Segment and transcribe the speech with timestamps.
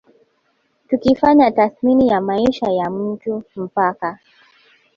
[0.89, 4.19] Tukifanya tathmini ya maisha ya mtu mpaka